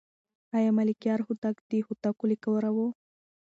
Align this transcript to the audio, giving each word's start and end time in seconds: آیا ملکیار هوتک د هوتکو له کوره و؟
آیا 0.57 0.71
ملکیار 0.77 1.19
هوتک 1.27 1.55
د 1.69 1.71
هوتکو 1.85 2.23
له 2.31 2.37
کوره 2.43 2.69
و؟ 2.75 2.77